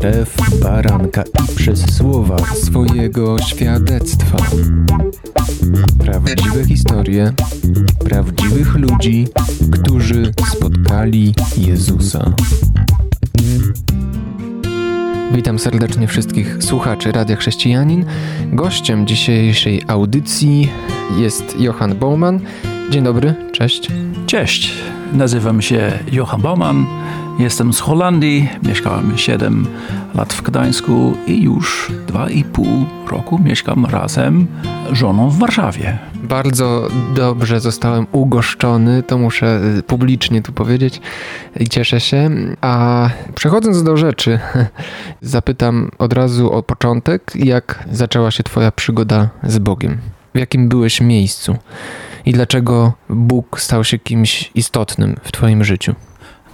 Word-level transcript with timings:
krew 0.00 0.36
baranka 0.62 1.22
i 1.22 1.56
przez 1.56 1.96
słowa 1.96 2.36
swojego 2.38 3.38
świadectwa. 3.38 4.36
Prawdziwe 5.98 6.64
historie 6.64 7.32
prawdziwych 8.04 8.74
ludzi, 8.74 9.28
którzy 9.72 10.32
spotkali 10.52 11.34
Jezusa. 11.56 12.32
Witam 15.32 15.58
serdecznie 15.58 16.08
wszystkich 16.08 16.56
słuchaczy 16.60 17.12
Radia 17.12 17.36
Chrześcijanin. 17.36 18.04
Gościem 18.52 19.06
dzisiejszej 19.06 19.82
audycji 19.86 20.68
jest 21.18 21.60
Johan 21.60 21.94
Bauman. 21.94 22.40
Dzień 22.90 23.04
dobry, 23.04 23.34
cześć. 23.52 23.88
Cześć, 24.26 24.72
nazywam 25.12 25.62
się 25.62 25.92
Johan 26.12 26.42
Bauman. 26.42 26.86
Jestem 27.38 27.72
z 27.72 27.80
Holandii, 27.80 28.48
mieszkałem 28.62 29.18
7 29.18 29.66
lat 30.14 30.32
w 30.32 30.42
Gdańsku 30.42 31.16
i 31.26 31.42
już 31.42 31.92
2,5 32.06 32.84
roku 33.08 33.38
mieszkam 33.38 33.86
razem 33.86 34.46
z 34.92 34.96
żoną 34.96 35.30
w 35.30 35.38
Warszawie. 35.38 35.98
Bardzo 36.14 36.88
dobrze 37.14 37.60
zostałem 37.60 38.06
ugoszczony, 38.12 39.02
to 39.02 39.18
muszę 39.18 39.60
y, 39.78 39.82
publicznie 39.82 40.42
tu 40.42 40.52
powiedzieć 40.52 41.00
i 41.60 41.68
cieszę 41.68 42.00
się. 42.00 42.30
A 42.60 43.08
przechodząc 43.34 43.82
do 43.82 43.96
rzeczy, 43.96 44.38
zapytam 45.20 45.90
od 45.98 46.12
razu 46.12 46.52
o 46.52 46.62
początek, 46.62 47.32
jak 47.34 47.84
zaczęła 47.92 48.30
się 48.30 48.42
Twoja 48.42 48.70
przygoda 48.70 49.28
z 49.42 49.58
Bogiem? 49.58 49.98
W 50.34 50.38
jakim 50.38 50.68
byłeś 50.68 51.00
miejscu 51.00 51.56
i 52.26 52.32
dlaczego 52.32 52.92
Bóg 53.08 53.60
stał 53.60 53.84
się 53.84 53.98
kimś 53.98 54.50
istotnym 54.54 55.16
w 55.22 55.32
Twoim 55.32 55.64
życiu? 55.64 55.94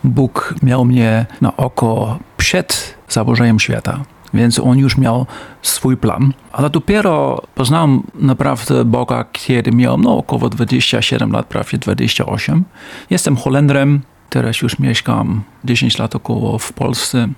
Bóg 0.05 0.55
miał 0.63 0.85
mnie 0.85 1.27
na 1.41 1.57
oko 1.57 2.19
przed 2.37 2.95
założeniem 3.09 3.61
świata, 3.61 4.01
więc 4.35 4.59
on 4.59 4.79
już 4.79 4.99
miał 4.99 5.27
swój 5.63 5.97
plan. 5.97 6.33
Ale 6.53 6.71
dopiero 6.71 7.43
poznałem 7.55 8.03
naprawdę 8.15 8.85
Boga, 8.85 9.25
kiedy 9.33 9.73
miałem 9.73 10.01
no, 10.01 10.17
około 10.17 10.49
27 10.49 11.33
lat, 11.33 11.47
prawie 11.47 11.79
28. 11.79 12.65
Jestem 13.11 13.37
Holendrem, 13.37 14.01
teraz 14.31 14.63
już 14.63 14.79
mieszkam 14.79 15.43
10 15.65 15.99
lat 15.99 16.15
około 16.15 16.59
w 16.59 16.73
Polsce, 16.73 17.29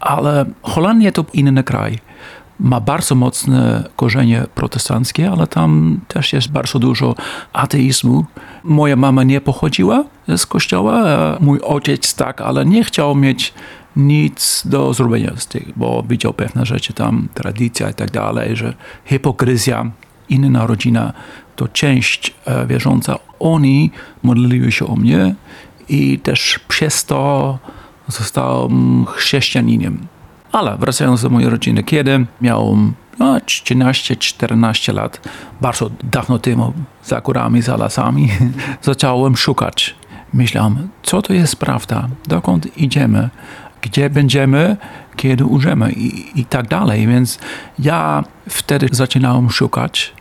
ale 0.00 0.44
Holandia 0.62 1.12
to 1.12 1.24
inny 1.32 1.64
kraj 1.64 1.98
ma 2.60 2.80
bardzo 2.80 3.14
mocne 3.14 3.84
korzenie 3.96 4.44
protestanckie, 4.54 5.30
ale 5.30 5.46
tam 5.46 6.00
też 6.08 6.32
jest 6.32 6.52
bardzo 6.52 6.78
dużo 6.78 7.14
ateizmu. 7.52 8.24
Moja 8.64 8.96
mama 8.96 9.22
nie 9.22 9.40
pochodziła 9.40 10.04
z 10.36 10.46
kościoła, 10.46 11.02
mój 11.40 11.60
ojciec 11.60 12.14
tak, 12.14 12.40
ale 12.40 12.66
nie 12.66 12.84
chciał 12.84 13.14
mieć 13.14 13.54
nic 13.96 14.62
do 14.66 14.94
zrobienia 14.94 15.32
z 15.36 15.46
tym, 15.46 15.72
bo 15.76 16.04
widział 16.08 16.32
pewne 16.32 16.66
rzeczy 16.66 16.92
tam, 16.92 17.28
tradycja 17.34 17.90
i 17.90 17.94
tak 17.94 18.10
dalej, 18.10 18.56
że 18.56 18.74
hipokryzja, 19.04 19.90
inna 20.28 20.66
rodzina 20.66 21.12
to 21.56 21.68
część 21.68 22.34
e, 22.44 22.66
wierząca. 22.66 23.18
Oni 23.40 23.90
modlili 24.22 24.72
się 24.72 24.86
o 24.86 24.96
mnie 24.96 25.34
i 25.88 26.18
też 26.18 26.60
przez 26.68 27.04
to 27.04 27.58
zostałem 28.08 29.06
chrześcijaninem. 29.06 30.06
Ale 30.52 30.76
wracając 30.76 31.22
do 31.22 31.30
mojej 31.30 31.50
rodziny, 31.50 31.82
kiedy 31.82 32.26
miałem 32.40 32.92
no, 33.18 33.38
13-14 33.38 34.94
lat, 34.94 35.28
bardzo 35.60 35.90
dawno 36.02 36.38
temu, 36.38 36.72
za 37.04 37.20
górami, 37.20 37.62
za 37.62 37.76
lasami, 37.76 38.28
zacząłem 38.82 39.36
szukać. 39.36 39.94
Myślałem, 40.34 40.88
co 41.02 41.22
to 41.22 41.32
jest 41.32 41.56
prawda, 41.56 42.08
dokąd 42.26 42.76
idziemy, 42.76 43.28
gdzie 43.82 44.10
będziemy, 44.10 44.76
kiedy 45.16 45.44
umrzemy 45.44 45.92
i, 45.92 46.40
i 46.40 46.44
tak 46.44 46.68
dalej. 46.68 47.06
Więc 47.06 47.38
ja 47.78 48.24
wtedy 48.48 48.88
zaczynałem 48.92 49.50
szukać. 49.50 50.12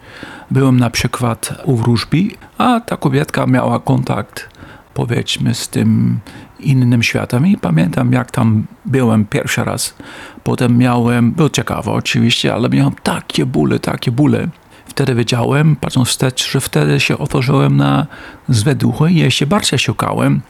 Byłem 0.52 0.80
na 0.80 0.90
przykład 0.90 1.54
u 1.64 1.76
wróżby, 1.76 2.18
a 2.58 2.80
ta 2.80 2.98
kobietka 2.98 3.48
miała 3.48 3.80
kontakt 3.80 4.50
powiedzmy 4.94 5.54
z 5.54 5.70
tym 5.70 6.20
innym 6.64 7.04
światem 7.04 7.48
i 7.48 7.58
pamiętam 7.58 8.14
jak 8.14 8.32
tam 8.32 8.66
byłem 8.86 9.26
pierwszy 9.26 9.64
raz. 9.64 9.96
Potem 10.44 10.78
miałem, 10.78 11.32
było 11.32 11.50
ciekawe 11.50 11.92
oczywiście, 11.92 12.54
ale 12.54 12.70
miałem 12.70 12.94
takie 13.04 13.46
bóle, 13.46 13.80
takie 13.80 14.12
bóle. 14.12 14.48
Wtedy 14.86 15.16
wiedziałem, 15.16 15.76
patrząc 15.76 16.08
wstecz, 16.08 16.52
że 16.52 16.62
wtedy 16.62 17.00
się 17.00 17.18
otworzyłem 17.18 17.78
na 17.78 18.08
złe 18.50 18.76
duchy 18.76 19.12
i 19.12 19.16
jeszcze 19.16 19.48
bardziej 19.48 19.80
szukałem, 19.80 20.42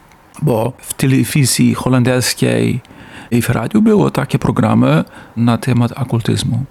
bo 0.42 0.74
w 0.78 0.94
telewizji 0.94 1.74
holenderskiej 1.74 2.82
i 3.32 3.42
w 3.42 3.50
radiu 3.50 3.82
było 3.82 4.12
takie 4.12 4.40
programy 4.40 5.04
na 5.38 5.58
temat 5.58 5.92
okultyzmu. 5.92 6.64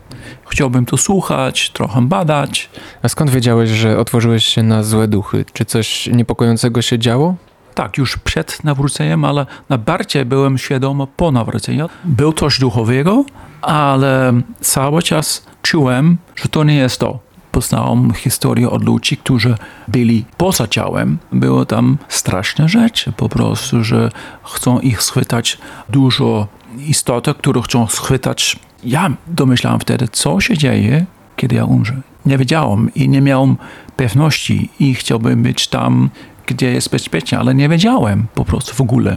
Chciałbym 0.48 0.86
to 0.86 0.96
słuchać, 0.96 1.70
trochę 1.70 2.02
badać. 2.02 2.70
A 3.02 3.08
skąd 3.08 3.30
wiedziałeś, 3.30 3.70
że 3.70 3.98
otworzyłeś 3.98 4.44
się 4.44 4.62
na 4.62 4.82
złe 4.82 5.08
duchy? 5.08 5.44
Czy 5.52 5.64
coś 5.64 6.06
niepokojącego 6.06 6.82
się 6.82 6.98
działo? 6.98 7.34
Tak, 7.80 7.98
już 7.98 8.16
przed 8.16 8.64
nawróceniem, 8.64 9.24
ale 9.24 9.46
najbardziej 9.68 10.24
byłem 10.24 10.58
świadomy 10.58 11.06
po 11.06 11.32
nawróceniu. 11.32 11.88
Był 12.04 12.32
coś 12.32 12.58
duchowego, 12.58 13.24
ale 13.62 14.32
cały 14.60 15.02
czas 15.02 15.46
czułem, 15.62 16.18
że 16.36 16.48
to 16.48 16.64
nie 16.64 16.76
jest 16.76 17.00
to. 17.00 17.18
Poznałem 17.52 18.12
historię 18.12 18.70
od 18.70 18.84
ludzi, 18.84 19.16
którzy 19.16 19.54
byli 19.88 20.24
poza 20.36 20.68
ciałem. 20.68 21.18
Było 21.32 21.64
tam 21.64 21.98
straszne 22.08 22.68
rzeczy, 22.68 23.12
po 23.12 23.28
prostu, 23.28 23.84
że 23.84 24.10
chcą 24.44 24.80
ich 24.80 25.02
schwytać 25.02 25.58
dużo 25.88 26.46
istot, 26.78 27.28
które 27.38 27.62
chcą 27.62 27.86
schwytać. 27.86 28.56
Ja 28.84 29.10
domyślałem 29.26 29.80
wtedy, 29.80 30.08
co 30.08 30.40
się 30.40 30.58
dzieje, 30.58 31.06
kiedy 31.36 31.56
ja 31.56 31.64
umrze. 31.64 31.94
Nie 32.26 32.38
wiedziałem 32.38 32.94
i 32.94 33.08
nie 33.08 33.20
miałem 33.20 33.56
pewności 33.96 34.70
i 34.80 34.94
chciałbym 34.94 35.42
być 35.42 35.68
tam 35.68 36.10
gdzie 36.50 36.72
jest 36.72 36.90
bezpiecznie, 36.90 37.38
ale 37.38 37.54
nie 37.54 37.68
wiedziałem 37.68 38.26
po 38.34 38.44
prostu 38.44 38.74
w 38.74 38.80
ogóle. 38.80 39.16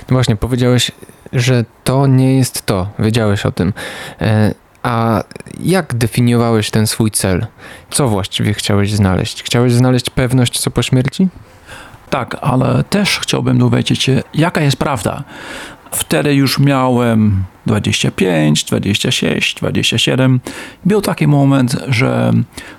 No 0.00 0.14
właśnie, 0.14 0.36
powiedziałeś, 0.36 0.90
że 1.32 1.64
to 1.84 2.06
nie 2.06 2.36
jest 2.36 2.66
to. 2.66 2.88
Wiedziałeś 2.98 3.46
o 3.46 3.52
tym. 3.52 3.72
E, 4.20 4.54
a 4.82 5.24
jak 5.60 5.94
definiowałeś 5.94 6.70
ten 6.70 6.86
swój 6.86 7.10
cel? 7.10 7.46
Co 7.90 8.08
właściwie 8.08 8.54
chciałeś 8.54 8.92
znaleźć? 8.92 9.42
Chciałeś 9.42 9.72
znaleźć 9.72 10.10
pewność 10.10 10.58
co 10.58 10.70
po 10.70 10.82
śmierci? 10.82 11.28
Tak, 12.10 12.36
ale 12.40 12.84
też 12.84 13.18
chciałbym 13.18 13.58
dowiedzieć 13.58 14.02
się, 14.02 14.22
jaka 14.34 14.60
jest 14.60 14.76
prawda. 14.76 15.24
Wtedy 15.90 16.34
już 16.34 16.58
miałem 16.58 17.44
25, 17.66 18.64
26, 18.64 19.54
27. 19.54 20.40
Był 20.84 21.00
taki 21.00 21.26
moment, 21.26 21.76
że 21.88 22.32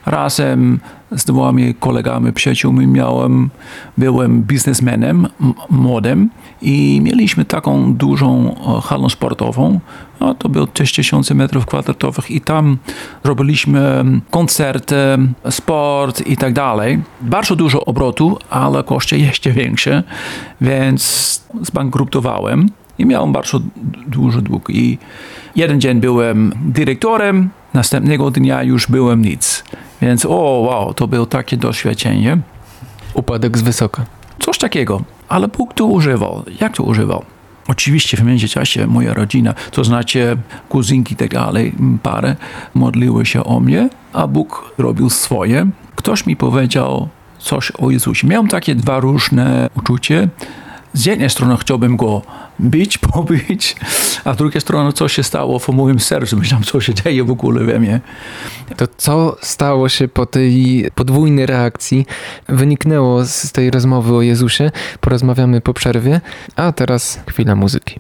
razem 0.05 0.79
z 1.11 1.25
dwoma 1.25 1.59
kolegami, 1.79 2.33
przyjaciółmi 2.33 2.87
miałem, 2.87 3.49
byłem 3.97 4.43
biznesmenem 4.43 5.27
młodym 5.69 6.29
i 6.61 6.99
mieliśmy 7.03 7.45
taką 7.45 7.93
dużą 7.93 8.55
e, 8.77 8.81
halę 8.81 9.09
sportową. 9.09 9.79
No, 10.19 10.35
to 10.35 10.49
było 10.49 10.67
6000 10.73 11.35
metrów 11.35 11.65
kwadratowych 11.65 12.31
i 12.31 12.41
tam 12.41 12.77
robiliśmy 13.23 14.03
koncerty, 14.29 14.95
sport 15.49 16.27
i 16.27 16.37
tak 16.37 16.53
dalej. 16.53 17.01
Bardzo 17.21 17.55
dużo 17.55 17.85
obrotu, 17.85 18.37
ale 18.49 18.83
koszty 18.83 19.17
jeszcze 19.17 19.51
większe, 19.51 20.03
więc 20.61 21.41
zbankrutowałem 21.61 22.69
i 22.99 23.05
miałem 23.05 23.31
bardzo 23.31 23.59
duży 24.07 24.41
dług. 24.41 24.69
I 24.69 24.97
jeden 25.55 25.81
dzień 25.81 25.99
byłem 25.99 26.51
dyrektorem, 26.65 27.49
następnego 27.73 28.31
dnia 28.31 28.63
już 28.63 28.87
byłem 28.87 29.21
nic. 29.21 29.63
Więc 30.01 30.25
o 30.25 30.35
wow, 30.69 30.93
to 30.93 31.07
było 31.07 31.25
takie 31.25 31.57
doświadczenie. 31.57 32.37
Upadek 33.13 33.57
z 33.57 33.61
wysoka. 33.61 34.05
Coś 34.39 34.57
takiego. 34.57 35.01
Ale 35.29 35.47
Bóg 35.47 35.73
to 35.73 35.85
używał. 35.85 36.43
Jak 36.61 36.75
to 36.77 36.83
używał? 36.83 37.25
Oczywiście 37.67 38.17
w 38.17 38.23
międzyczasie 38.23 38.87
moja 38.87 39.13
rodzina, 39.13 39.53
to 39.71 39.83
znaczy 39.83 40.37
kuzynki 40.69 41.13
i 41.13 41.17
tak 41.17 41.29
dalej, 41.29 41.73
parę, 42.03 42.35
modliły 42.73 43.25
się 43.25 43.43
o 43.43 43.59
mnie, 43.59 43.89
a 44.13 44.27
Bóg 44.27 44.73
robił 44.77 45.09
swoje. 45.09 45.67
Ktoś 45.95 46.25
mi 46.25 46.35
powiedział 46.35 47.07
coś 47.39 47.71
o 47.71 47.91
Jezusie. 47.91 48.27
Miałem 48.27 48.47
takie 48.47 48.75
dwa 48.75 48.99
różne 48.99 49.69
uczucie 49.77 50.29
z 50.93 51.05
jednej 51.05 51.29
strony 51.29 51.57
chciałbym 51.57 51.97
go 51.97 52.21
bić, 52.61 52.97
pobić, 53.13 53.75
a 54.23 54.33
z 54.33 54.37
drugiej 54.37 54.61
strony 54.61 54.93
co 54.93 55.07
się 55.07 55.23
stało 55.23 55.59
w 55.59 55.69
moim 55.69 55.99
sercu. 55.99 56.37
Myślałem, 56.37 56.63
co 56.63 56.81
się 56.81 56.93
dzieje 56.93 57.23
w 57.23 57.31
ogóle 57.31 57.63
we 57.63 57.79
mnie. 57.79 58.01
To 58.77 58.87
co 58.97 59.37
stało 59.41 59.89
się 59.89 60.07
po 60.07 60.25
tej 60.25 60.85
podwójnej 60.95 61.45
reakcji 61.45 62.05
wyniknęło 62.49 63.25
z 63.25 63.51
tej 63.51 63.71
rozmowy 63.71 64.15
o 64.15 64.21
Jezusie? 64.21 64.71
Porozmawiamy 65.01 65.61
po 65.61 65.73
przerwie, 65.73 66.21
a 66.55 66.71
teraz 66.71 67.19
chwila 67.29 67.55
muzyki. 67.55 67.99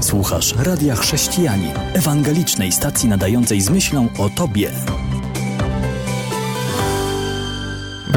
Słuchasz 0.00 0.54
Radia 0.58 0.96
Chrześcijani, 0.96 1.68
ewangelicznej 1.94 2.72
stacji 2.72 3.08
nadającej 3.08 3.60
z 3.60 3.70
myślą 3.70 4.08
o 4.18 4.28
Tobie. 4.28 4.70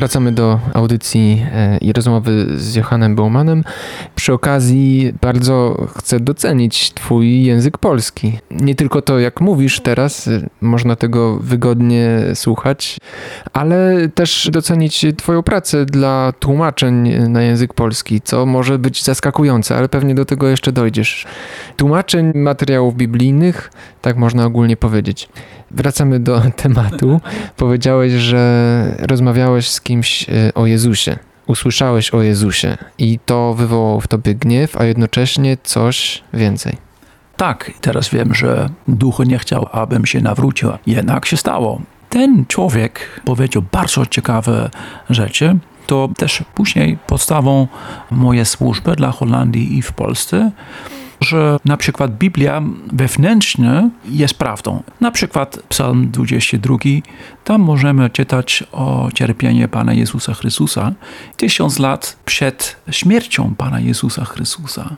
Wracamy 0.03 0.31
do 0.31 0.59
audycji 0.73 1.45
e, 1.53 1.77
i 1.77 1.93
rozmowy 1.93 2.47
z 2.55 2.75
Johannem 2.75 3.15
Baumanem. 3.15 3.63
Przy 4.15 4.33
okazji 4.33 5.13
bardzo 5.21 5.87
chcę 5.97 6.19
docenić 6.19 6.93
Twój 6.93 7.43
język 7.43 7.77
polski. 7.77 8.39
Nie 8.51 8.75
tylko 8.75 9.01
to, 9.01 9.19
jak 9.19 9.41
mówisz 9.41 9.79
teraz, 9.79 10.27
e, 10.27 10.49
można 10.61 10.95
tego 10.95 11.37
wygodnie 11.37 12.19
słuchać, 12.33 12.97
ale 13.53 14.09
też 14.09 14.49
docenić 14.51 15.05
Twoją 15.17 15.43
pracę 15.43 15.85
dla 15.85 16.33
tłumaczeń 16.39 17.09
na 17.29 17.41
język 17.41 17.73
polski, 17.73 18.21
co 18.21 18.45
może 18.45 18.79
być 18.79 19.03
zaskakujące, 19.03 19.75
ale 19.77 19.89
pewnie 19.89 20.15
do 20.15 20.25
tego 20.25 20.47
jeszcze 20.47 20.71
dojdziesz. 20.71 21.25
Tłumaczeń 21.77 22.31
materiałów 22.35 22.95
biblijnych, 22.95 23.71
tak 24.01 24.17
można 24.17 24.45
ogólnie 24.45 24.77
powiedzieć. 24.77 25.29
Wracamy 25.73 26.19
do 26.19 26.41
tematu. 26.63 27.21
Powiedziałeś, 27.57 28.13
że 28.13 28.95
rozmawiałeś 28.99 29.69
z 29.69 29.81
kimś 29.81 30.29
e, 30.29 30.53
o 30.55 30.65
Jezusie. 30.65 31.17
Usłyszałeś 31.47 32.11
o 32.11 32.21
Jezusie 32.21 32.77
i 32.97 33.19
to 33.25 33.53
wywołało 33.53 34.01
w 34.01 34.07
tobie 34.07 34.35
gniew, 34.35 34.77
a 34.77 34.85
jednocześnie 34.85 35.57
coś 35.63 36.23
więcej. 36.33 36.77
Tak, 37.37 37.71
teraz 37.81 38.09
wiem, 38.09 38.35
że 38.35 38.69
duch 38.87 39.19
nie 39.25 39.37
chciał, 39.37 39.67
abym 39.71 40.05
się 40.05 40.21
nawrócił. 40.21 40.69
Jednak 40.87 41.25
się 41.25 41.37
stało. 41.37 41.81
Ten 42.09 42.45
człowiek 42.45 43.21
powiedział 43.25 43.63
bardzo 43.71 44.05
ciekawe 44.05 44.69
rzeczy. 45.09 45.57
To 45.87 46.09
też 46.17 46.43
później 46.55 46.97
podstawą 47.07 47.67
mojej 48.11 48.45
służby 48.45 48.95
dla 48.95 49.11
Holandii 49.11 49.77
i 49.77 49.81
w 49.81 49.91
Polsce 49.91 50.51
że 51.23 51.57
na 51.65 51.77
przykład 51.77 52.17
Biblia 52.17 52.61
wewnętrznie 52.93 53.89
jest 54.05 54.33
prawdą. 54.33 54.83
Na 55.01 55.11
przykład 55.11 55.59
Psalm 55.69 56.11
22, 56.11 56.77
tam 57.43 57.61
możemy 57.61 58.09
czytać 58.09 58.63
o 58.71 59.09
cierpieniu 59.13 59.67
Pana 59.67 59.93
Jezusa 59.93 60.33
Chrystusa 60.33 60.93
tysiąc 61.37 61.79
lat 61.79 62.17
przed 62.25 62.75
śmiercią 62.91 63.55
Pana 63.57 63.79
Jezusa 63.79 64.25
Chrystusa. 64.25 64.95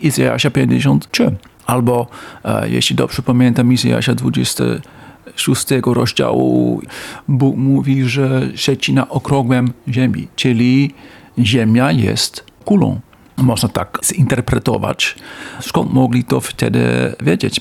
Izajasza 0.00 0.50
53. 0.50 1.36
Albo, 1.66 2.06
e, 2.44 2.68
jeśli 2.68 2.96
dobrze 2.96 3.22
pamiętam, 3.22 3.72
Izajasza 3.72 4.14
26 4.14 5.66
rozdziału 5.94 6.82
Bóg 7.28 7.56
mówi, 7.56 8.04
że 8.04 8.48
sieci 8.54 8.92
na 8.92 9.08
okrągłym 9.08 9.72
ziemi, 9.88 10.28
czyli 10.36 10.94
ziemia 11.38 11.92
jest 11.92 12.44
kulą 12.64 13.00
można 13.36 13.68
tak 13.68 13.98
zinterpretować. 14.04 15.14
Skąd 15.60 15.92
mogli 15.92 16.24
to 16.24 16.40
wtedy 16.40 17.14
wiedzieć? 17.20 17.60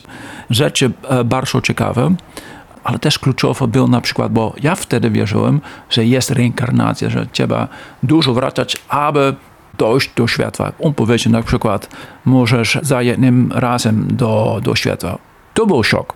Rzeczy 0.49 0.91
e, 1.09 1.23
bardzo 1.23 1.61
ciekawe, 1.61 2.15
ale 2.83 2.99
też 2.99 3.19
kluczowe 3.19 3.67
było 3.67 3.87
na 3.87 4.01
przykład, 4.01 4.31
bo 4.31 4.53
ja 4.63 4.75
wtedy 4.75 5.09
wierzyłem, 5.09 5.61
że 5.89 6.05
jest 6.05 6.31
reinkarnacja, 6.31 7.09
że 7.09 7.27
trzeba 7.31 7.67
dużo 8.03 8.33
wracać, 8.33 8.77
aby 8.89 9.35
dojść 9.77 10.11
do 10.15 10.27
światła. 10.27 10.71
On 10.79 10.93
powiedział 10.93 11.33
na 11.33 11.43
przykład, 11.43 11.89
możesz 12.25 12.77
za 12.81 13.01
jednym 13.01 13.51
razem 13.51 14.07
do, 14.15 14.59
do 14.63 14.75
światła. 14.75 15.17
To 15.53 15.65
był 15.65 15.83
szok. 15.83 16.13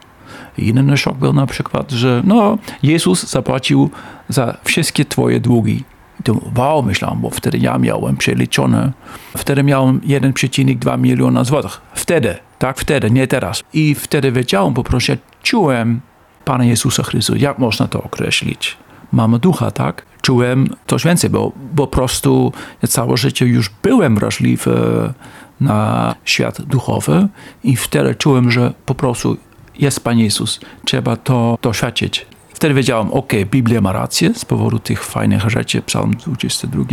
Inny 0.57 0.97
szok 0.97 1.17
był 1.17 1.33
na 1.33 1.45
przykład, 1.45 1.91
że 1.91 2.21
no, 2.25 2.57
Jezus 2.83 3.29
zapłacił 3.29 3.89
za 4.29 4.57
wszystkie 4.63 5.05
twoje 5.05 5.39
długi 5.39 5.83
to 6.23 6.35
wow, 6.55 6.83
myślałem, 6.83 7.21
bo 7.21 7.29
wtedy 7.29 7.57
ja 7.57 7.77
miałem 7.77 8.17
przeliczone. 8.17 8.91
Wtedy 9.37 9.63
miałem 9.63 9.99
1,2 9.99 10.99
miliona 10.99 11.43
złotych. 11.43 11.81
Wtedy, 11.93 12.35
tak, 12.59 12.77
wtedy, 12.77 13.11
nie 13.11 13.27
teraz. 13.27 13.63
I 13.73 13.95
wtedy 13.95 14.31
wiedziałem, 14.31 14.73
po 14.73 14.83
prostu 14.83 15.13
czułem 15.43 16.01
Pana 16.45 16.65
Jezusa 16.65 17.03
Chrystusa. 17.03 17.39
Jak 17.39 17.59
można 17.59 17.87
to 17.87 18.03
określić? 18.03 18.77
Mamy 19.11 19.39
ducha, 19.39 19.71
tak? 19.71 20.05
Czułem 20.21 20.69
coś 20.87 21.03
więcej, 21.03 21.29
bo, 21.29 21.51
po 21.75 21.87
prostu 21.87 22.53
całe 22.87 23.17
życie 23.17 23.45
już 23.45 23.69
byłem 23.83 24.15
wrażliwy 24.15 25.13
na 25.61 26.15
świat 26.25 26.61
duchowy 26.61 27.27
i 27.63 27.75
wtedy 27.75 28.15
czułem, 28.15 28.51
że 28.51 28.73
po 28.85 28.95
prostu 28.95 29.37
jest 29.79 30.03
Pan 30.03 30.19
Jezus. 30.19 30.59
Trzeba 30.85 31.15
to 31.15 31.57
doświadczyć. 31.61 32.25
Wtedy 32.65 32.75
wiedziałem, 32.75 33.13
ok, 33.13 33.33
Biblia 33.51 33.81
ma 33.81 33.91
rację 33.91 34.33
z 34.33 34.45
powodu 34.45 34.79
tych 34.79 35.03
fajnych 35.03 35.49
rzeczy, 35.49 35.81
Psalm 35.81 36.13
22, 36.13 36.83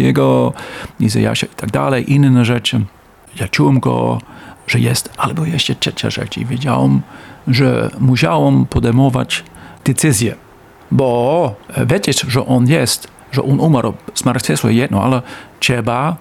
Izajasza 1.01 1.47
i 1.47 1.55
tak 1.57 1.71
dalej, 1.71 2.13
inne 2.13 2.45
rzeczy. 2.45 2.81
Ja 3.41 3.49
czułem 3.49 3.81
go, 3.81 4.19
że 4.67 4.81
jest, 4.81 5.11
albo 5.17 5.45
jeszcze 5.45 5.75
trzecia 5.75 6.11
rzecz 6.11 6.39
i 6.39 6.47
wiedziałem, 6.47 7.01
że 7.49 7.91
musiałem 8.01 8.67
podejmować 8.67 9.45
decyzję, 9.85 10.35
bo 10.91 11.55
wiedzieć, 11.87 12.21
że 12.21 12.47
on 12.47 12.67
jest, 12.67 13.09
że 13.33 13.43
on 13.43 13.61
umarł, 13.61 13.95
zmartwychwstał 14.15 14.71
jedno, 14.71 15.03
ale 15.03 15.23
trzeba 15.61 16.17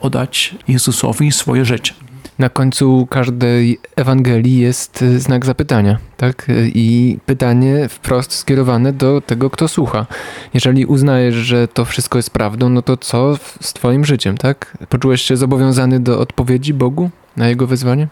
oddać 0.00 0.54
Jezusowi 0.68 1.32
swoje 1.32 1.64
życie 1.64 1.94
na 2.38 2.48
końcu 2.48 3.06
każdej 3.10 3.80
Ewangelii 3.96 4.58
jest 4.58 5.02
y, 5.02 5.20
znak 5.20 5.46
zapytania, 5.46 5.98
tak? 6.16 6.46
I 6.74 7.18
pytanie 7.26 7.88
wprost 7.88 8.32
skierowane 8.32 8.92
do 8.92 9.20
tego, 9.20 9.50
kto 9.50 9.68
słucha. 9.68 10.06
Jeżeli 10.54 10.86
uznajesz, 10.86 11.34
że 11.34 11.68
to 11.68 11.84
wszystko 11.84 12.18
jest 12.18 12.30
prawdą, 12.30 12.68
no 12.68 12.82
to 12.82 12.96
co 12.96 13.36
z 13.60 13.72
Twoim 13.72 14.04
życiem, 14.04 14.36
tak? 14.36 14.78
Poczułeś 14.88 15.22
się 15.22 15.36
zobowiązany 15.36 16.00
do 16.00 16.18
odpowiedzi 16.18 16.74
Bogu 16.74 17.10
na 17.36 17.48
Jego 17.48 17.66
wyzwanie? 17.66 18.08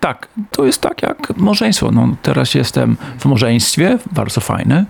Tak, 0.00 0.28
to 0.50 0.64
jest 0.64 0.80
tak 0.80 1.02
jak 1.02 1.36
małżeństwo. 1.36 1.90
No, 1.90 2.08
teraz 2.22 2.54
jestem 2.54 2.96
w 3.18 3.24
małżeństwie, 3.24 3.98
bardzo 4.12 4.40
fajne, 4.40 4.84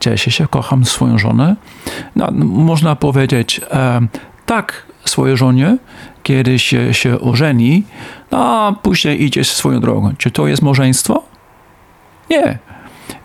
cieszę 0.00 0.30
się, 0.30 0.46
kocham 0.50 0.84
swoją 0.84 1.18
żonę. 1.18 1.56
No, 2.16 2.30
można 2.44 2.96
powiedzieć 2.96 3.60
e, 3.70 4.00
tak 4.46 4.86
swojej 5.04 5.36
żonie, 5.36 5.76
kiedy 6.22 6.58
się, 6.58 6.94
się 6.94 7.20
ożeni, 7.20 7.84
a 8.30 8.72
później 8.82 9.24
idzie 9.24 9.44
swoją 9.44 9.80
drogą. 9.80 10.12
Czy 10.18 10.30
to 10.30 10.46
jest 10.46 10.62
małżeństwo? 10.62 11.22
Nie. 12.30 12.58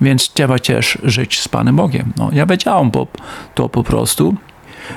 Więc 0.02 0.34
trzeba 0.34 0.60
też 0.60 0.98
żyć 1.04 1.40
z 1.40 1.48
Panem 1.48 1.76
Bogiem. 1.76 2.14
No, 2.18 2.30
ja 2.34 2.46
wiedziałem 2.46 2.92
po, 2.92 3.08
to 3.56 3.70
po 3.70 3.84
prostu. 3.84 4.36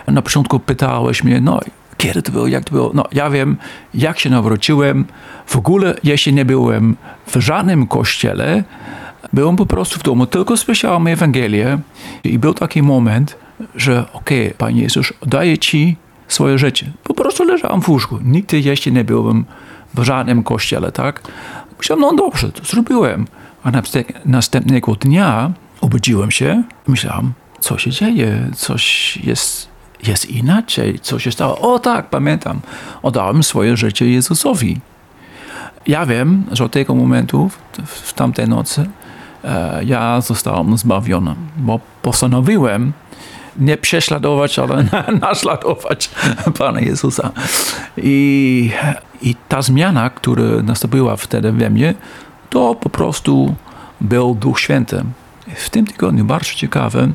Na 0.06 0.23
początku 0.23 0.61
pytałeś 0.61 1.25
mnie, 1.25 1.40
no 1.40 1.61
kiedy 1.96 2.23
to 2.23 2.32
było, 2.32 2.46
jak 2.46 2.64
to 2.64 2.73
było. 2.73 2.90
No 2.94 3.05
ja 3.12 3.31
wiem, 3.31 3.56
jak 3.94 4.19
się 4.19 4.31
nawróciłem. 4.31 5.05
W 5.46 5.56
ogóle, 5.56 5.94
jeśli 6.05 6.32
nie 6.32 6.44
byłem 6.44 6.96
w 7.26 7.37
żadnym 7.37 7.87
kościele, 7.87 8.64
byłem 9.32 9.56
po 9.56 9.67
prostu 9.67 10.00
w 10.00 10.02
domu, 10.02 10.26
tylko 10.26 10.56
słyszałem 10.56 11.06
Ewangelię 11.06 11.79
i 12.25 12.38
był 12.38 12.55
taki 12.55 12.82
moment, 12.82 13.37
że 13.75 14.12
okej, 14.12 14.46
okay, 14.46 14.58
Panie 14.58 14.82
Jezus, 14.82 15.12
daję 15.26 15.58
Ci 15.58 15.96
swoje 16.32 16.58
życie. 16.58 16.90
Po 17.05 17.14
prostu 17.14 17.44
leżałem 17.44 17.82
w 17.82 17.88
łóżku. 17.88 18.19
Nigdy 18.25 18.61
jeszcze 18.61 18.90
nie 18.90 19.05
byłem 19.05 19.44
w 19.94 20.03
żadnym 20.03 20.43
kościele, 20.43 20.93
tak? 20.93 21.22
Myślałem, 21.79 22.01
no 22.01 22.15
dobrze, 22.15 22.53
to 22.53 22.65
zrobiłem. 22.65 23.27
A 23.65 23.70
następnego 24.24 24.94
dnia 24.94 25.51
obudziłem 25.81 26.31
się, 26.31 26.62
myślałem, 26.86 27.32
co 27.60 27.79
się 27.79 27.91
dzieje, 27.91 28.51
coś 28.56 29.17
jest, 29.17 29.69
jest 30.06 30.31
inaczej, 30.31 30.98
co 30.98 31.19
się 31.19 31.32
stało. 31.32 31.58
O 31.58 31.79
tak, 31.79 32.10
pamiętam, 32.10 32.60
oddałem 33.03 33.43
swoje 33.43 33.77
życie 33.77 34.10
Jezusowi. 34.10 34.81
Ja 35.86 36.06
wiem, 36.06 36.44
że 36.53 36.65
od 36.65 36.72
tego 36.72 36.94
momentu, 36.94 37.51
w, 37.86 37.89
w 37.89 38.12
tamtej 38.12 38.48
nocy, 38.48 38.86
e, 39.44 39.84
ja 39.84 40.20
zostałem 40.20 40.79
zbawiony, 40.79 41.34
bo 41.56 41.81
postanowiłem, 42.03 42.93
nie 43.56 43.77
prześladować, 43.77 44.59
ale 44.59 44.85
naśladować 45.21 46.11
Pana 46.59 46.81
Jezusa. 46.81 47.31
I, 47.97 48.71
I 49.23 49.35
ta 49.49 49.63
zmiana, 49.63 50.11
która 50.11 50.43
nastąpiła 50.63 51.17
wtedy 51.17 51.53
we 51.53 51.71
mnie, 51.71 51.94
to 52.51 52.75
po 52.75 52.91
prostu 52.91 53.55
był 54.01 54.35
Duch 54.35 54.61
Święty. 54.61 55.05
W 55.55 55.71
tym 55.71 55.87
tygodniu 55.87 56.25
bardzo 56.25 56.55
ciekawe, 56.55 57.09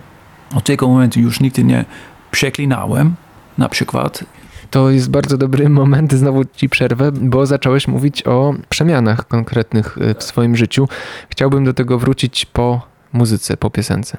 od 0.56 0.64
tego 0.64 0.88
momentu 0.88 1.20
już 1.20 1.40
nigdy 1.40 1.64
nie 1.64 1.86
przeklinałem, 2.32 3.16
na 3.58 3.70
przykład. 3.70 4.24
To 4.72 4.90
jest 4.90 5.10
bardzo 5.10 5.38
dobry 5.38 5.70
moment, 5.70 6.14
znowu 6.14 6.46
ci 6.46 6.70
przerwę, 6.70 7.12
bo 7.12 7.46
zacząłeś 7.46 7.88
mówić 7.88 8.24
o 8.28 8.54
przemianach 8.70 9.28
konkretnych 9.28 9.98
w 10.20 10.24
swoim 10.24 10.56
życiu. 10.56 10.88
Chciałbym 11.30 11.66
do 11.66 11.74
tego 11.74 12.00
wrócić 12.00 12.46
po 12.46 12.82
muzyce, 13.14 13.58
po 13.58 13.70
piosence. 13.70 14.18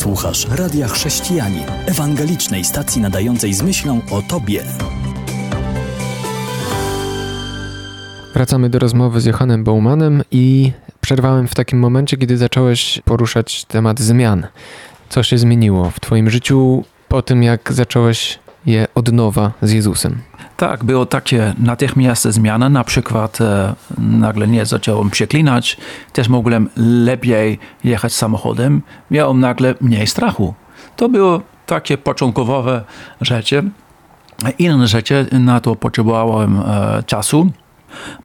Słuchasz 0.00 0.46
Radia 0.48 0.88
Chrześcijani, 0.88 1.60
ewangelicznej 1.86 2.64
stacji 2.64 3.02
nadającej 3.02 3.54
z 3.54 3.62
myślą 3.62 4.00
o 4.10 4.22
Tobie. 4.22 4.62
Wracamy 8.34 8.70
do 8.70 8.78
rozmowy 8.78 9.20
z 9.20 9.24
Johannem 9.24 9.64
Baumanem 9.64 10.22
i 10.30 10.72
przerwałem 11.00 11.48
w 11.48 11.54
takim 11.54 11.78
momencie, 11.78 12.16
kiedy 12.16 12.36
zacząłeś 12.36 13.00
poruszać 13.04 13.64
temat 13.64 14.00
zmian. 14.00 14.46
Co 15.08 15.22
się 15.22 15.38
zmieniło 15.38 15.90
w 15.90 16.00
Twoim 16.00 16.30
życiu 16.30 16.84
po 17.08 17.22
tym, 17.22 17.42
jak 17.42 17.72
zacząłeś 17.72 18.38
je 18.66 18.86
od 18.94 19.12
nowa 19.12 19.52
z 19.62 19.72
Jezusem? 19.72 20.18
Tak, 20.56 20.84
było 20.84 21.06
takie 21.06 21.54
natychmiast 21.58 22.24
zmiana, 22.24 22.68
na 22.68 22.84
przykład 22.84 23.40
e, 23.40 23.74
nagle 23.98 24.48
nie 24.48 24.66
zacząłem 24.66 25.10
przeklinać, 25.10 25.76
też 26.12 26.28
mogłem 26.28 26.68
lepiej 26.76 27.58
jechać 27.84 28.12
samochodem, 28.12 28.82
miałem 29.10 29.40
nagle 29.40 29.74
mniej 29.80 30.06
strachu. 30.06 30.54
To 30.96 31.08
było 31.08 31.40
takie 31.66 31.98
początkowe 31.98 32.84
rzeczy. 33.20 33.70
Inne 34.58 34.86
rzeczy 34.86 35.26
na 35.32 35.60
to 35.60 35.76
potrzebowałem 35.76 36.58
e, 36.58 37.02
czasu. 37.06 37.50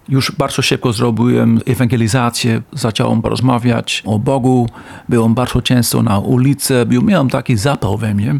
Już 0.09 0.31
bardzo 0.31 0.61
szybko 0.61 0.93
zrobiłem 0.93 1.59
ewangelizację, 1.65 2.61
zacząłem 2.73 3.21
rozmawiać 3.21 4.03
o 4.05 4.19
Bogu, 4.19 4.69
byłem 5.09 5.33
bardzo 5.33 5.61
często 5.61 6.03
na 6.03 6.19
ulicy, 6.19 6.85
miałem 7.01 7.29
taki 7.29 7.57
zapał 7.57 7.97
we 7.97 8.13
mnie. 8.13 8.39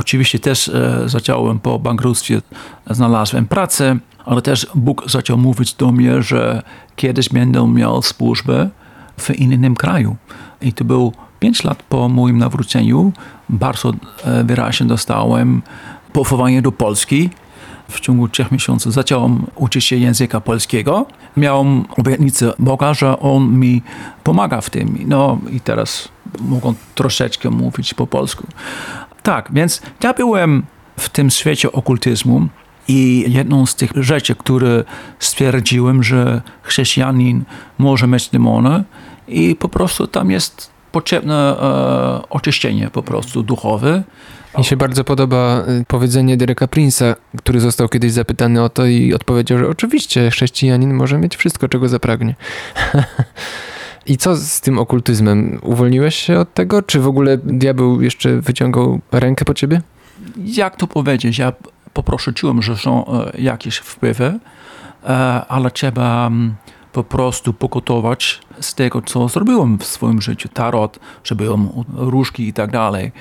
Oczywiście 0.00 0.38
też 0.38 0.68
e, 0.68 1.02
zacząłem 1.06 1.58
po 1.58 1.78
bankructwie, 1.78 2.42
znalazłem 2.90 3.46
pracę, 3.46 3.96
ale 4.24 4.42
też 4.42 4.66
Bóg 4.74 5.10
zaczął 5.10 5.38
mówić 5.38 5.74
do 5.74 5.92
mnie, 5.92 6.22
że 6.22 6.62
kiedyś 6.96 7.28
będę 7.28 7.68
miał 7.68 8.02
służbę 8.02 8.70
w 9.18 9.30
innym 9.30 9.74
kraju. 9.74 10.16
I 10.62 10.72
to 10.72 10.84
był 10.84 11.12
pięć 11.40 11.64
lat 11.64 11.82
po 11.82 12.08
moim 12.08 12.38
nawróceniu. 12.38 13.12
Bardzo 13.48 13.92
e, 14.24 14.44
wyraźnie 14.44 14.86
dostałem 14.86 15.62
powołanie 16.12 16.62
do 16.62 16.72
Polski. 16.72 17.30
W 17.88 18.00
ciągu 18.00 18.28
trzech 18.28 18.52
miesięcy 18.52 18.90
zacząłem 18.90 19.46
uczyć 19.54 19.84
się 19.84 19.96
języka 19.96 20.40
polskiego. 20.40 21.06
Miałem 21.36 21.84
obietnicę 21.96 22.52
Boga, 22.58 22.94
że 22.94 23.18
On 23.18 23.58
mi 23.58 23.82
pomaga 24.24 24.60
w 24.60 24.70
tym. 24.70 24.98
No 25.06 25.38
i 25.50 25.60
teraz 25.60 26.08
mogę 26.40 26.74
troszeczkę 26.94 27.50
mówić 27.50 27.94
po 27.94 28.06
polsku. 28.06 28.46
Tak, 29.22 29.48
więc 29.52 29.82
ja 30.02 30.14
byłem 30.14 30.62
w 30.98 31.08
tym 31.08 31.30
świecie 31.30 31.72
okultyzmu 31.72 32.48
i 32.88 33.24
jedną 33.28 33.66
z 33.66 33.74
tych 33.74 33.90
rzeczy, 33.96 34.34
które 34.34 34.84
stwierdziłem, 35.18 36.02
że 36.02 36.42
chrześcijanin 36.62 37.44
może 37.78 38.06
mieć 38.06 38.28
demony 38.28 38.84
i 39.28 39.56
po 39.56 39.68
prostu 39.68 40.06
tam 40.06 40.30
jest 40.30 40.70
potrzebne 40.92 41.34
e, 41.34 42.28
oczyszczenie 42.30 42.90
po 42.92 43.02
prostu 43.02 43.42
duchowe. 43.42 44.02
Mi 44.58 44.64
się 44.64 44.76
bardzo 44.76 45.04
podoba 45.04 45.62
y, 45.80 45.84
powiedzenie 45.88 46.36
Dereka 46.36 46.66
Prince'a, 46.66 47.14
który 47.38 47.60
został 47.60 47.88
kiedyś 47.88 48.12
zapytany 48.12 48.62
o 48.62 48.68
to 48.68 48.86
i 48.86 49.14
odpowiedział, 49.14 49.58
że 49.58 49.68
oczywiście 49.68 50.30
chrześcijanin 50.30 50.94
może 50.94 51.18
mieć 51.18 51.36
wszystko, 51.36 51.68
czego 51.68 51.88
zapragnie. 51.88 52.34
I 54.06 54.16
co 54.16 54.36
z 54.36 54.60
tym 54.60 54.78
okultyzmem? 54.78 55.58
Uwolniłeś 55.62 56.16
się 56.16 56.38
od 56.38 56.54
tego? 56.54 56.82
Czy 56.82 57.00
w 57.00 57.06
ogóle 57.06 57.38
diabeł 57.38 58.02
jeszcze 58.02 58.40
wyciągał 58.40 59.00
rękę 59.12 59.44
po 59.44 59.54
ciebie? 59.54 59.82
Jak 60.36 60.76
to 60.76 60.86
powiedzieć? 60.86 61.38
Ja 61.38 61.52
po 61.92 62.02
prostu 62.02 62.32
czułem, 62.32 62.62
że 62.62 62.76
są 62.76 63.06
e, 63.06 63.40
jakieś 63.40 63.76
wpływy, 63.76 64.38
e, 65.04 65.08
ale 65.48 65.70
trzeba 65.70 66.26
mm, 66.26 66.54
po 66.92 67.04
prostu 67.04 67.52
pokutować 67.52 68.40
z 68.60 68.74
tego, 68.74 69.02
co 69.02 69.28
zrobiłem 69.28 69.78
w 69.78 69.84
swoim 69.84 70.22
życiu. 70.22 70.48
Tarot, 70.48 70.98
że 71.24 71.34
byłem 71.34 71.68
różki 71.94 72.48
i 72.48 72.52
tak 72.52 72.70
dalej. 72.70 73.12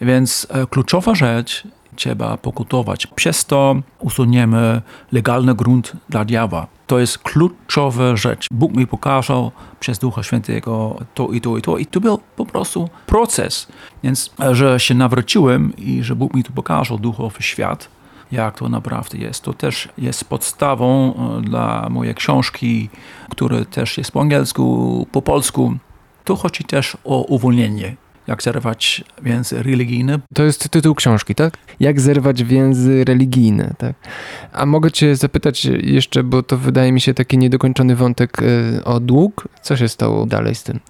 Więc 0.00 0.46
e, 0.50 0.66
kluczowa 0.66 1.14
rzecz, 1.14 1.68
trzeba 1.98 2.36
pokutować. 2.36 3.06
Przez 3.06 3.44
to 3.44 3.76
usuniemy 3.98 4.82
legalny 5.12 5.54
grunt 5.54 5.92
dla 6.08 6.24
diabła. 6.24 6.66
To 6.86 6.98
jest 6.98 7.18
kluczowa 7.18 8.16
rzecz. 8.16 8.46
Bóg 8.50 8.76
mi 8.76 8.86
pokazał 8.86 9.52
przez 9.80 9.98
Ducha 9.98 10.22
Świętego 10.22 11.00
to 11.14 11.28
i 11.28 11.40
to 11.40 11.56
i 11.56 11.62
to. 11.62 11.78
I 11.78 11.86
to 11.86 12.00
był 12.00 12.18
po 12.36 12.46
prostu 12.46 12.88
proces. 13.06 13.68
Więc, 14.02 14.30
że 14.52 14.80
się 14.80 14.94
nawróciłem 14.94 15.76
i 15.76 16.02
że 16.02 16.16
Bóg 16.16 16.34
mi 16.34 16.44
tu 16.44 16.52
pokazał 16.52 16.98
duchowy 16.98 17.42
świat, 17.42 17.88
jak 18.32 18.58
to 18.58 18.68
naprawdę 18.68 19.18
jest. 19.18 19.42
To 19.42 19.52
też 19.52 19.88
jest 19.98 20.24
podstawą 20.24 21.14
e, 21.14 21.40
dla 21.40 21.88
mojej 21.90 22.14
książki, 22.14 22.90
która 23.30 23.64
też 23.64 23.98
jest 23.98 24.12
po 24.12 24.20
angielsku, 24.20 25.06
po 25.12 25.22
polsku. 25.22 25.76
Tu 26.24 26.36
chodzi 26.36 26.64
też 26.64 26.96
o 27.04 27.22
uwolnienie 27.22 27.96
jak 28.28 28.42
zerwać 28.42 29.04
więzy 29.22 29.62
religijne. 29.62 30.18
To 30.34 30.42
jest 30.42 30.68
tytuł 30.68 30.94
książki, 30.94 31.34
tak? 31.34 31.58
Jak 31.80 32.00
zerwać 32.00 32.44
więzy 32.44 33.04
religijne, 33.04 33.74
tak? 33.78 33.94
A 34.52 34.66
mogę 34.66 34.90
cię 34.90 35.16
zapytać 35.16 35.64
jeszcze, 35.64 36.22
bo 36.22 36.42
to 36.42 36.56
wydaje 36.56 36.92
mi 36.92 37.00
się 37.00 37.14
taki 37.14 37.38
niedokończony 37.38 37.96
wątek 37.96 38.38
e, 38.42 38.84
o 38.84 39.00
dług. 39.00 39.48
Co 39.62 39.76
się 39.76 39.88
stało 39.88 40.26
dalej 40.26 40.54
z 40.54 40.62
tym? 40.62 40.80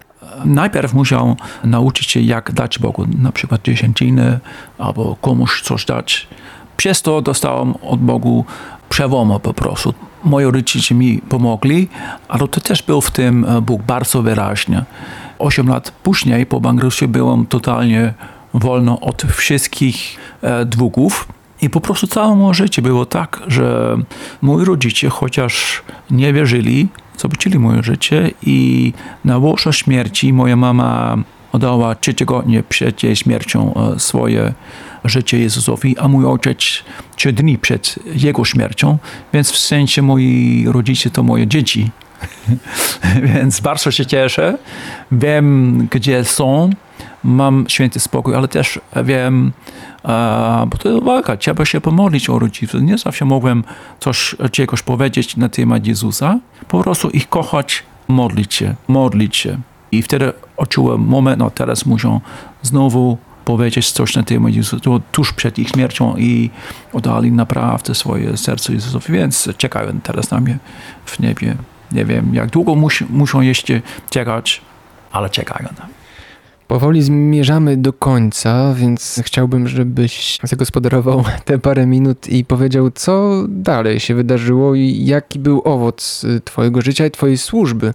Najpierw 0.45 0.93
musiał 0.93 1.35
nauczyć 1.63 2.11
się, 2.11 2.19
jak 2.19 2.51
dać 2.51 2.79
Bogu 2.79 3.05
na 3.19 3.31
przykład 3.31 3.61
dziesięciny 3.61 4.39
albo 4.77 5.15
komuś 5.21 5.61
coś 5.61 5.85
dać. 5.85 6.27
Przez 6.77 7.01
to 7.01 7.21
dostałem 7.21 7.73
od 7.75 7.99
Bogu 7.99 8.45
przełomu 8.89 9.39
po 9.39 9.53
prostu. 9.53 9.93
Moi 10.23 10.45
rodzice 10.45 10.95
mi 10.95 11.21
pomogli, 11.29 11.89
ale 12.27 12.47
to 12.47 12.61
też 12.61 12.83
był 12.83 13.01
w 13.01 13.11
tym 13.11 13.45
e, 13.45 13.61
Bóg 13.61 13.81
bardzo 13.83 14.21
wyraźnie. 14.21 14.85
Osiem 15.39 15.67
lat 15.67 15.91
później 15.91 16.45
po 16.45 16.61
bankructwie 16.61 17.07
byłem 17.07 17.45
totalnie 17.45 18.13
wolno 18.53 18.99
od 18.99 19.23
wszystkich 19.23 20.17
e, 20.41 20.65
długów. 20.65 21.27
I 21.61 21.69
po 21.69 21.81
prostu 21.81 22.07
całe 22.07 22.35
moje 22.35 22.53
życie 22.53 22.81
było 22.81 23.05
tak, 23.05 23.41
że 23.47 23.97
moi 24.41 24.65
rodzice, 24.65 25.09
chociaż 25.09 25.81
nie 26.11 26.33
wierzyli, 26.33 26.87
zobaczyli 27.17 27.59
moje 27.59 27.83
życie 27.83 28.31
i 28.41 28.93
na 29.25 29.37
łożu 29.37 29.73
śmierci 29.73 30.33
moja 30.33 30.55
mama 30.55 31.17
oddała 31.51 31.95
trzy 31.95 32.13
tygodnie 32.13 32.63
przed 32.63 33.03
jej 33.03 33.15
śmiercią 33.15 33.73
e, 33.73 33.99
swoje 33.99 34.53
życie 35.05 35.39
Jezusowi, 35.39 35.97
a 35.97 36.07
mój 36.07 36.25
ojciec 36.25 36.83
trzy 37.15 37.33
dni 37.33 37.57
przed 37.57 37.95
jego 38.05 38.45
śmiercią, 38.45 38.97
więc 39.33 39.51
w 39.51 39.57
sensie 39.57 40.01
moi 40.01 40.65
rodzice 40.67 41.09
to 41.09 41.23
moje 41.23 41.47
dzieci. 41.47 41.91
więc 43.33 43.59
bardzo 43.59 43.91
się 43.91 44.05
cieszę. 44.05 44.57
Wiem, 45.11 45.87
gdzie 45.91 46.23
są, 46.23 46.69
mam 47.23 47.65
święty 47.67 47.99
spokój, 47.99 48.35
ale 48.35 48.47
też 48.47 48.79
wiem, 49.03 49.51
bo 50.67 50.77
to 50.77 50.89
jest 50.89 51.03
walka, 51.03 51.37
trzeba 51.37 51.65
się 51.65 51.81
pomodlić 51.81 52.29
o 52.29 52.39
rodziców. 52.39 52.81
Nie 52.81 52.97
zawsze 52.97 53.25
mogłem 53.25 53.63
coś, 53.99 54.35
czegoś 54.51 54.81
powiedzieć 54.81 55.37
na 55.37 55.49
temat 55.49 55.87
Jezusa, 55.87 56.39
po 56.67 56.83
prostu 56.83 57.09
ich 57.09 57.29
kochać, 57.29 57.83
modlić 58.07 58.53
się, 58.53 58.75
modlić 58.87 59.37
się. 59.37 59.57
I 59.91 60.01
wtedy 60.01 60.33
odczułem 60.57 61.01
moment, 61.01 61.39
no 61.39 61.49
teraz 61.49 61.85
muszą 61.85 62.21
znowu 62.61 63.17
powiedzieć 63.45 63.91
coś 63.91 64.15
na 64.15 64.23
temat 64.23 64.53
Jezusa 64.53 64.77
tuż 65.11 65.33
przed 65.33 65.59
ich 65.59 65.69
śmiercią 65.69 66.17
i 66.17 66.49
oddali 66.93 67.31
naprawdę 67.31 67.95
swoje 67.95 68.37
serce 68.37 68.73
Jezusowi, 68.73 69.13
więc 69.13 69.49
czekają 69.57 69.99
teraz 70.03 70.31
na 70.31 70.39
mnie 70.39 70.57
w 71.05 71.19
niebie. 71.19 71.55
Nie 71.91 72.05
wiem, 72.05 72.35
jak 72.35 72.49
długo 72.49 72.75
mus, 72.75 72.93
muszą 73.09 73.41
jeszcze 73.41 73.81
czekać, 74.09 74.61
ale 75.11 75.29
czekają. 75.29 75.69
Powoli 76.67 77.01
zmierzamy 77.01 77.77
do 77.77 77.93
końca, 77.93 78.73
więc 78.73 79.21
chciałbym, 79.25 79.67
żebyś 79.67 80.39
zagospodarował 80.43 81.23
te 81.45 81.59
parę 81.59 81.85
minut 81.85 82.27
i 82.27 82.45
powiedział, 82.45 82.91
co 82.91 83.43
dalej 83.47 83.99
się 83.99 84.15
wydarzyło 84.15 84.75
i 84.75 85.05
jaki 85.05 85.39
był 85.39 85.61
owoc 85.65 86.25
Twojego 86.45 86.81
życia 86.81 87.05
i 87.05 87.11
Twojej 87.11 87.37
służby 87.37 87.93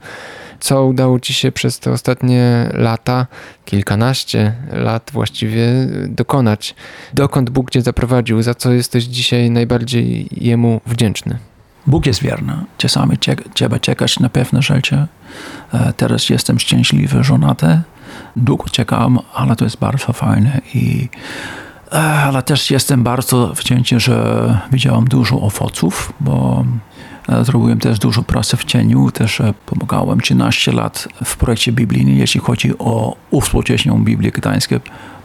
co 0.64 0.84
udało 0.84 1.20
Ci 1.20 1.34
się 1.34 1.52
przez 1.52 1.78
te 1.78 1.90
ostatnie 1.90 2.70
lata, 2.72 3.26
kilkanaście 3.64 4.52
lat 4.72 5.10
właściwie, 5.12 5.66
dokonać? 6.08 6.74
Dokąd 7.14 7.50
Bóg 7.50 7.70
Cię 7.70 7.82
zaprowadził? 7.82 8.42
Za 8.42 8.54
co 8.54 8.72
jesteś 8.72 9.04
dzisiaj 9.04 9.50
najbardziej 9.50 10.28
Jemu 10.30 10.80
wdzięczny? 10.86 11.38
Bóg 11.86 12.06
jest 12.06 12.22
wierny. 12.22 12.52
Czasami 12.78 13.18
trzeba 13.54 13.78
czekać 13.78 14.20
na 14.20 14.28
pewne 14.28 14.62
rzeczy. 14.62 15.06
E, 15.72 15.92
teraz 15.92 16.30
jestem 16.30 16.58
szczęśliwy, 16.58 17.24
żonaty. 17.24 17.80
Długo 18.36 18.64
czekam, 18.64 19.18
ale 19.34 19.56
to 19.56 19.64
jest 19.64 19.78
bardzo 19.78 20.12
fajne 20.12 20.60
i 20.74 21.08
e, 21.92 21.96
ale 21.98 22.42
też 22.42 22.70
jestem 22.70 23.02
bardzo 23.02 23.52
wdzięczny, 23.54 24.00
że 24.00 24.58
widziałem 24.72 25.04
dużo 25.04 25.40
owoców, 25.40 26.12
bo 26.20 26.64
E, 27.28 27.44
zrobiłem 27.44 27.78
też 27.78 27.98
dużo 27.98 28.22
pracy 28.22 28.56
w 28.56 28.64
cieniu, 28.64 29.10
też 29.10 29.42
pomagałem 29.66 30.20
13 30.20 30.72
lat 30.72 31.08
w 31.24 31.36
projekcie 31.36 31.72
biblijnym, 31.72 32.16
jeśli 32.16 32.40
chodzi 32.40 32.78
o 32.78 33.16
uwspółcześnią 33.30 34.04
Biblię 34.04 34.30
Gdańską. 34.30 34.76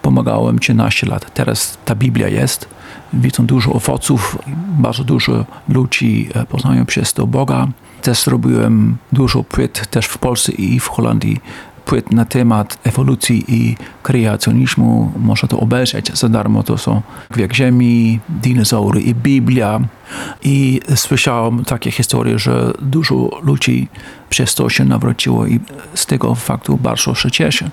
Pomagałem 0.09 0.59
13 0.59 1.07
lat. 1.07 1.33
Teraz 1.33 1.77
ta 1.85 1.95
Biblia 1.95 2.27
jest. 2.27 2.69
Widzą 3.13 3.45
dużo 3.45 3.73
owoców, 3.73 4.37
bardzo 4.79 5.03
dużo 5.03 5.45
ludzi 5.67 6.29
e, 6.33 6.45
poznają 6.45 6.85
przez 6.85 7.13
to 7.13 7.27
Boga. 7.27 7.67
Też 8.01 8.27
robiłem 8.27 8.97
dużo 9.11 9.43
płyt 9.43 9.87
też 9.87 10.05
w 10.05 10.17
Polsce 10.17 10.51
i 10.51 10.79
w 10.79 10.87
Holandii 10.87 11.39
płyt 11.85 12.11
na 12.11 12.25
temat 12.25 12.77
ewolucji 12.83 13.43
i 13.47 13.75
kreacjonizmu. 14.03 15.11
Można 15.17 15.49
to 15.49 15.59
obejrzeć 15.59 16.17
za 16.17 16.29
darmo. 16.29 16.63
To 16.63 16.77
są 16.77 17.01
Gwiek 17.31 17.53
Ziemi, 17.53 18.19
dinozaury 18.29 19.01
i 19.01 19.15
Biblia. 19.15 19.79
I 20.43 20.79
słyszałem 20.95 21.65
takie 21.65 21.91
historie, 21.91 22.39
że 22.39 22.73
dużo 22.81 23.29
ludzi 23.41 23.87
przez 24.29 24.55
to 24.55 24.69
się 24.69 24.85
nawróciło 24.85 25.47
i 25.47 25.59
z 25.93 26.05
tego 26.05 26.35
faktu 26.35 26.77
bardzo 26.77 27.15
się 27.15 27.31
cieszę. 27.31 27.69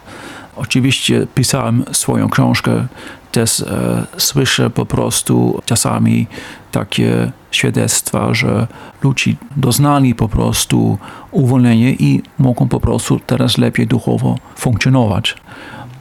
Oczywiście 0.57 1.27
pisałem 1.35 1.85
swoją 1.93 2.29
książkę, 2.29 2.87
też 3.33 3.61
e, 3.61 4.07
słyszę 4.19 4.71
po 4.71 4.87
prostu 4.87 5.63
czasami 5.65 6.27
takie 6.73 7.33
świadectwa, 7.51 8.35
że 8.35 8.67
ludzie 9.03 9.35
doznali 9.57 10.15
po 10.15 10.29
prostu 10.29 10.99
uwolnienia 11.31 11.91
i 11.91 12.23
mogą 12.39 12.69
po 12.69 12.81
prostu 12.81 13.21
teraz 13.27 13.59
lepiej 13.59 13.87
duchowo 13.87 14.39
funkcjonować. 14.57 15.35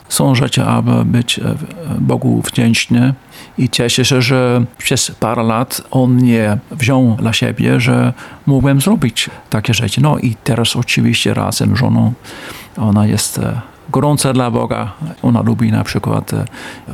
są 0.09 0.35
rzeczy, 0.35 0.63
aby 0.63 1.05
być 1.05 1.39
e, 1.39 1.55
Bogu 1.99 2.41
wdzięczny 2.41 3.13
i 3.57 3.69
cieszę 3.69 4.05
się, 4.05 4.21
że 4.21 4.65
przez 4.77 5.11
parę 5.19 5.43
lat 5.43 5.81
on 5.91 6.13
mnie 6.13 6.57
wziął 6.71 7.15
dla 7.19 7.33
siebie, 7.33 7.79
że 7.79 8.13
mogłem 8.45 8.81
zrobić 8.81 9.29
takie 9.49 9.73
rzeczy. 9.73 10.01
No 10.01 10.17
i 10.17 10.35
teraz 10.43 10.75
oczywiście 10.75 11.33
razem 11.33 11.75
z 11.75 11.79
żoną, 11.79 12.13
ona 12.77 13.07
jest 13.07 13.37
e, 13.37 13.61
gorąca 13.89 14.33
dla 14.33 14.51
Boga. 14.51 14.93
Ona 15.23 15.41
lubi 15.41 15.71
na 15.71 15.83
przykład 15.83 16.33
e, 16.33 16.45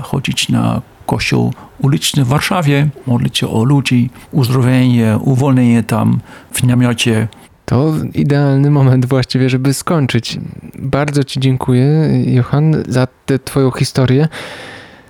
chodzić 0.02 0.50
na 0.50 0.82
kościół 1.06 1.54
uliczny 1.80 2.26
w 2.26 2.28
Warszawie, 2.28 2.88
modlić 3.08 3.38
się 3.38 3.50
o 3.50 3.64
ludzi, 3.64 4.10
uzdrowienie, 4.32 5.18
uwolnienie 5.22 5.84
tam 5.84 6.20
w 6.52 6.64
namiocie. 6.64 7.28
To 7.66 7.94
idealny 8.14 8.72
moment 8.72 9.06
właściwie, 9.06 9.50
żeby 9.50 9.74
skończyć. 9.74 10.40
Bardzo 10.80 11.24
Ci 11.24 11.40
dziękuję, 11.40 12.10
Johan, 12.26 12.84
za 12.88 13.08
tę 13.26 13.40
Twoją 13.40 13.72
historię. 13.72 14.28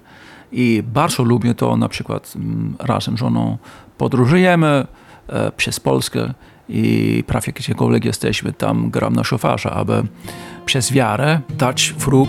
I 0.53 0.83
bardzo 0.87 1.23
lubię 1.23 1.55
to, 1.55 1.77
na 1.77 1.89
przykład 1.89 2.35
razem 2.79 3.17
z 3.17 3.21
żoną 3.21 3.59
podróżujemy 3.99 4.87
e, 5.29 5.53
przez 5.53 5.81
Polskę 5.81 6.35
i 6.69 7.25
prawie 7.26 7.52
gdziekolwiek 7.52 8.04
jesteśmy, 8.04 8.52
tam 8.52 8.90
gram 8.90 9.12
na 9.12 9.25
szofarze, 9.25 9.71
aby 9.71 10.02
przez 10.66 10.92
wiarę 10.92 11.40
dać 11.59 11.95
wróg 11.99 12.28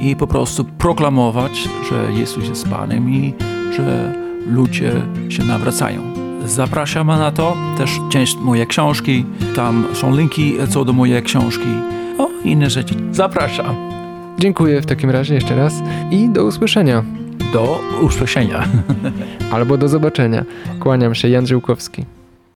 i 0.00 0.16
po 0.16 0.26
prostu 0.26 0.64
proklamować, 0.64 1.68
że 1.90 2.12
Jezus 2.12 2.48
jest 2.48 2.68
Panem 2.68 3.10
i 3.10 3.34
że 3.76 4.14
ludzie 4.46 4.92
się 5.28 5.44
nawracają. 5.44 6.02
Zapraszamy 6.46 7.16
na 7.16 7.32
to 7.32 7.56
też 7.78 7.90
część 8.10 8.36
mojej 8.36 8.66
książki. 8.66 9.24
Tam 9.56 9.86
są 9.92 10.16
linki 10.16 10.54
co 10.70 10.84
do 10.84 10.92
mojej 10.92 11.22
książki. 11.22 11.68
O, 12.18 12.28
inne 12.44 12.70
rzeczy. 12.70 12.94
Zapraszam. 13.12 13.76
Dziękuję 14.38 14.80
w 14.80 14.86
takim 14.86 15.10
razie 15.10 15.34
jeszcze 15.34 15.56
raz 15.56 15.74
i 16.10 16.28
do 16.28 16.44
usłyszenia. 16.44 17.04
Do 17.52 17.80
usłyszenia. 18.02 18.64
Albo 19.52 19.76
do 19.76 19.88
zobaczenia. 19.88 20.44
Kłaniam 20.80 21.14
się, 21.14 21.28
Jan 21.28 21.46
Żyłkowski. 21.46 22.17